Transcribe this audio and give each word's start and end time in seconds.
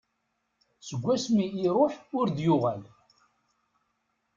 Seg 0.87 0.99
wasmi 1.03 1.45
i 1.49 1.59
iruḥ 1.65 1.95
ur 2.19 2.27
d-yuɣal. 2.29 2.83